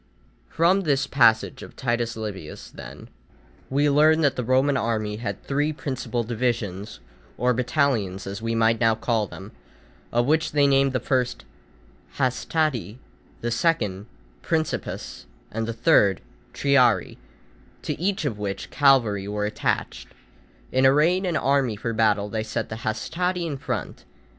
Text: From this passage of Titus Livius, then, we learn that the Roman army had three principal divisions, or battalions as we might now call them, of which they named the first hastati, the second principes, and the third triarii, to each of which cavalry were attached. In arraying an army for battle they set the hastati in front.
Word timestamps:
From 0.49 0.81
this 0.81 1.05
passage 1.05 1.61
of 1.61 1.75
Titus 1.75 2.17
Livius, 2.17 2.71
then, 2.71 3.07
we 3.69 3.87
learn 3.87 4.21
that 4.21 4.35
the 4.35 4.43
Roman 4.43 4.75
army 4.75 5.17
had 5.17 5.43
three 5.43 5.71
principal 5.71 6.23
divisions, 6.23 6.99
or 7.37 7.53
battalions 7.53 8.25
as 8.25 8.41
we 8.41 8.55
might 8.55 8.79
now 8.79 8.95
call 8.95 9.27
them, 9.27 9.51
of 10.11 10.25
which 10.25 10.53
they 10.53 10.65
named 10.65 10.93
the 10.93 10.99
first 10.99 11.45
hastati, 12.17 12.97
the 13.41 13.51
second 13.51 14.07
principes, 14.41 15.27
and 15.51 15.67
the 15.67 15.71
third 15.71 16.19
triarii, 16.51 17.19
to 17.83 17.93
each 18.01 18.25
of 18.25 18.39
which 18.39 18.71
cavalry 18.71 19.27
were 19.27 19.45
attached. 19.45 20.07
In 20.71 20.83
arraying 20.83 21.27
an 21.27 21.37
army 21.37 21.75
for 21.75 21.93
battle 21.93 22.27
they 22.27 22.41
set 22.41 22.69
the 22.69 22.77
hastati 22.77 23.45
in 23.45 23.55
front. 23.59 24.03